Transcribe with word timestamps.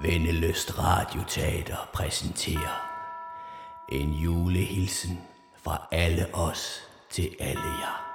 Vendeløst 0.00 0.78
Radioteater 0.78 1.76
præsenterer 1.92 2.88
en 3.92 4.12
julehilsen 4.12 5.20
fra 5.56 5.88
alle 5.92 6.26
os 6.34 6.88
til 7.10 7.36
alle 7.40 7.60
jer. 7.60 8.08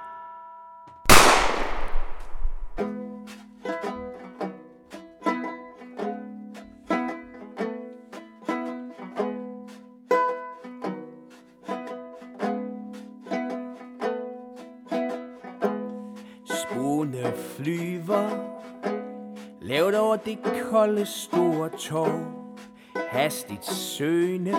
Spune 16.44 17.32
flyver 17.56 18.57
Lavt 19.68 19.94
over 19.94 20.16
det 20.16 20.38
kolde 20.70 21.06
store 21.06 21.68
tog. 21.68 22.10
Hastigt 23.10 23.64
søgende 23.64 24.54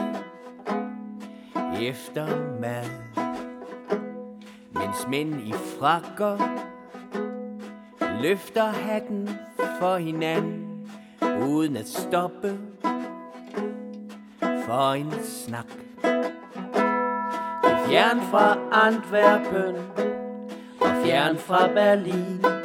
Efter 1.81 2.27
mad. 2.59 2.85
Mens 4.71 5.07
mænd 5.07 5.41
i 5.41 5.53
frakker 5.53 6.37
Løfter 8.21 8.65
hatten 8.65 9.29
for 9.79 9.97
hinanden 9.97 10.89
Uden 11.47 11.77
at 11.77 11.87
stoppe 11.87 12.59
For 14.41 14.91
en 14.93 15.13
snak. 15.23 15.67
Det 17.63 17.77
fjern 17.87 18.21
fra 18.21 18.57
Antwerpen 18.71 19.75
og 20.81 21.05
fjern 21.05 21.37
fra 21.37 21.67
Berlin. 21.67 22.58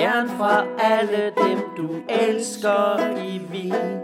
Fjern 0.00 0.28
fra 0.28 0.64
alle 0.78 1.32
dem, 1.36 1.58
du 1.76 1.88
elsker 2.08 3.20
i 3.22 3.40
Wien. 3.52 4.00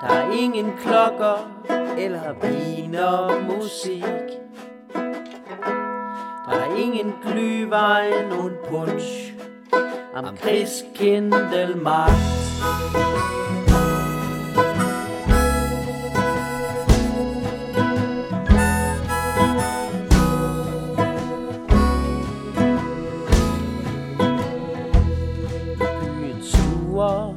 Der 0.00 0.08
er 0.08 0.32
ingen 0.32 0.72
klokker 0.78 1.50
eller 1.98 2.32
vin 2.42 2.94
og 2.94 3.32
musik. 3.42 4.02
Der 6.46 6.56
er 6.56 6.76
ingen 6.76 7.14
glyvejen 7.22 8.32
und 8.32 8.58
punch 8.68 9.34
am 10.14 10.36
Christkindlmarkt. 10.36 12.30
Fluer 27.00 27.34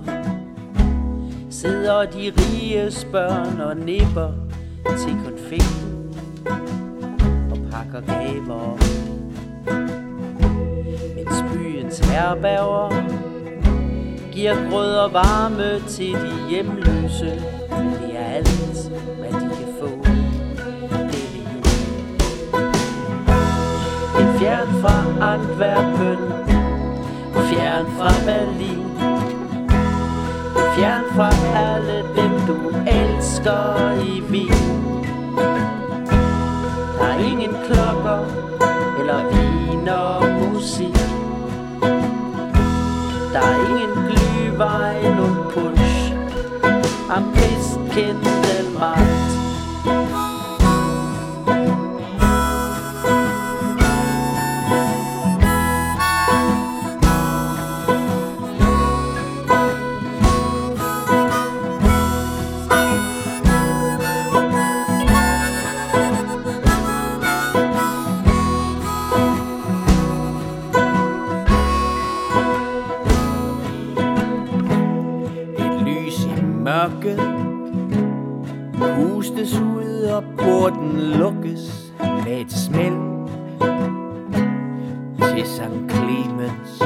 Sidder 1.50 2.06
de 2.06 2.34
riges 2.38 3.08
børn 3.12 3.62
og 3.62 3.78
nipper 3.78 4.32
til 4.86 5.16
konfekten 5.26 6.16
Og 7.52 7.58
pakker 7.72 8.02
gaver. 8.02 8.78
Mens 11.16 11.54
byens 11.54 12.00
herberger 12.00 12.90
Giver 14.32 14.70
grød 14.70 14.96
og 14.96 15.14
varme 15.14 15.88
til 15.88 16.14
de 16.14 16.50
hjemløse. 16.50 17.26
Det 17.70 18.18
er 18.18 18.26
alt, 18.26 18.92
hvad 19.20 19.30
de 19.30 19.56
kan 19.56 19.74
få. 19.80 19.88
Denne 20.94 21.20
jul 21.36 21.64
En 24.20 24.40
fjern 24.40 24.68
fra 24.82 24.96
Antwerpen 25.34 26.18
Fjern 27.34 27.86
fra 27.86 28.12
Berlin. 28.26 28.83
Fjern 30.76 31.04
fra 31.16 31.30
alle 31.56 32.04
dem 32.16 32.32
du 32.48 32.56
elsker 32.88 34.02
i 34.02 34.22
bil. 34.32 34.54
Der 36.98 37.06
er 37.06 37.18
ingen 37.32 37.56
klokker 37.66 38.20
eller 39.00 39.22
vin 39.32 39.88
og 39.90 40.24
musik. 40.54 40.98
Der 43.34 43.40
er 43.40 43.56
ingen 43.70 43.94
glyvejen 44.08 45.20
und 45.20 45.38
punch. 45.54 46.14
Am 47.10 47.24
Christkindlmarkt 47.36 50.23
mørke. 76.74 77.16
Hustes 78.96 79.60
ud 79.60 80.04
og 80.04 80.24
porten 80.38 81.00
lukkes 81.00 81.94
Med 82.00 82.42
et 82.42 82.52
smæld. 82.52 83.00
Til 85.36 85.46
St. 85.46 85.94
Clemens. 85.94 86.82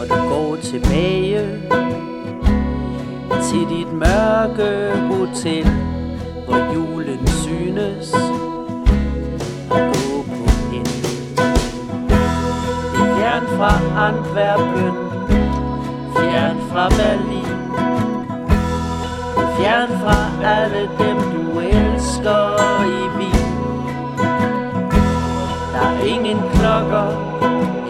Og 0.00 0.08
du 0.08 0.28
går 0.28 0.56
tilbage 0.62 1.60
Til 3.42 3.68
dit 3.68 3.92
mørke 3.92 5.00
hotel 5.00 5.66
Hvor 6.46 6.74
julen 6.74 7.26
synes 7.26 8.12
gå 9.68 10.22
på 10.22 10.44
en 10.74 10.84
Det 12.92 13.02
er 13.02 13.16
fjern 13.16 13.46
fra 13.56 13.72
Antwerpen 14.08 14.94
Fjern 16.14 16.56
fra 16.70 16.88
Berlin. 16.88 17.39
Fjern 19.70 19.88
fra 20.02 20.18
alle 20.42 20.88
dem 20.98 21.18
du 21.32 21.60
elsker 21.60 22.58
i 22.84 23.02
Wien 23.16 23.52
Der 25.72 25.80
er 25.80 26.04
ingen 26.14 26.38
klokker 26.54 27.10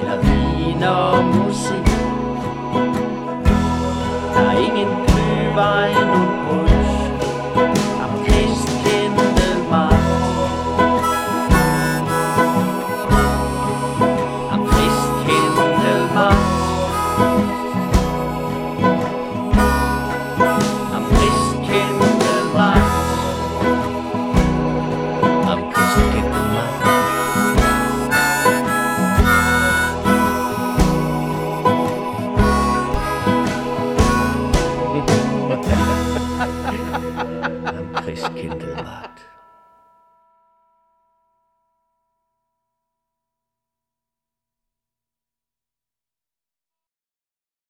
eller 0.01 0.19
vin 0.23 0.83
og 0.83 1.25
musik. 1.25 1.87
Der 4.35 4.45
er 4.51 4.59
ingen 4.67 4.89
flyvejen 5.09 6.10